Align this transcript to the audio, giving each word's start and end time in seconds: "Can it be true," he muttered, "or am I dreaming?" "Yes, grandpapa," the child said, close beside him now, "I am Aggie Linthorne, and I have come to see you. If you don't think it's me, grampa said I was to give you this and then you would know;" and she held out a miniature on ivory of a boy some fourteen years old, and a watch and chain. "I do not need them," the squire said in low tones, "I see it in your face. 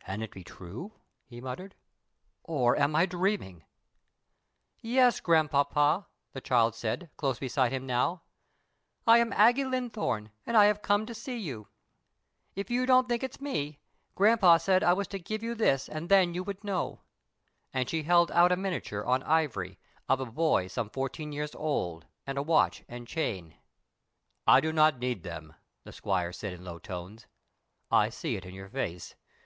"Can 0.00 0.20
it 0.20 0.30
be 0.30 0.44
true," 0.44 0.92
he 1.24 1.40
muttered, 1.40 1.74
"or 2.44 2.76
am 2.78 2.94
I 2.94 3.06
dreaming?" 3.06 3.64
"Yes, 4.82 5.20
grandpapa," 5.20 6.06
the 6.34 6.42
child 6.42 6.74
said, 6.74 7.08
close 7.16 7.38
beside 7.38 7.72
him 7.72 7.86
now, 7.86 8.20
"I 9.06 9.20
am 9.20 9.32
Aggie 9.32 9.64
Linthorne, 9.64 10.32
and 10.44 10.54
I 10.54 10.66
have 10.66 10.82
come 10.82 11.06
to 11.06 11.14
see 11.14 11.38
you. 11.38 11.68
If 12.54 12.70
you 12.70 12.84
don't 12.84 13.08
think 13.08 13.22
it's 13.22 13.40
me, 13.40 13.78
grampa 14.14 14.58
said 14.58 14.84
I 14.84 14.92
was 14.92 15.08
to 15.08 15.18
give 15.18 15.42
you 15.42 15.54
this 15.54 15.88
and 15.88 16.10
then 16.10 16.34
you 16.34 16.44
would 16.44 16.62
know;" 16.62 17.00
and 17.72 17.88
she 17.88 18.02
held 18.02 18.30
out 18.32 18.52
a 18.52 18.56
miniature 18.56 19.04
on 19.04 19.22
ivory 19.22 19.78
of 20.10 20.20
a 20.20 20.26
boy 20.26 20.66
some 20.66 20.90
fourteen 20.90 21.32
years 21.32 21.54
old, 21.54 22.04
and 22.26 22.36
a 22.36 22.42
watch 22.42 22.84
and 22.86 23.08
chain. 23.08 23.54
"I 24.46 24.60
do 24.60 24.74
not 24.74 24.98
need 24.98 25.22
them," 25.22 25.54
the 25.84 25.92
squire 25.94 26.34
said 26.34 26.52
in 26.52 26.64
low 26.64 26.78
tones, 26.80 27.26
"I 27.90 28.10
see 28.10 28.36
it 28.36 28.44
in 28.44 28.52
your 28.54 28.68
face. 28.68 29.14